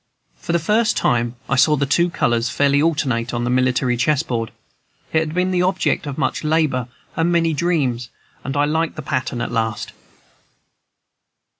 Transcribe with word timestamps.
For 0.37 0.51
the 0.51 0.57
first 0.57 0.97
time 0.97 1.35
I 1.47 1.55
saw 1.55 1.75
the 1.75 1.85
two 1.85 2.09
colors 2.09 2.49
fairly 2.49 2.81
alternate 2.81 3.35
on 3.35 3.43
the 3.43 3.51
military 3.51 3.95
chessboard; 3.97 4.49
it 5.13 5.19
had 5.19 5.35
been 5.35 5.51
the 5.51 5.61
object 5.61 6.07
of 6.07 6.17
much 6.17 6.43
labor 6.43 6.87
and 7.15 7.31
many 7.31 7.53
dreams, 7.53 8.09
and 8.43 8.57
I 8.57 8.65
liked 8.65 8.95
the 8.95 9.03
pattern 9.03 9.41
at 9.41 9.51
last. 9.51 9.91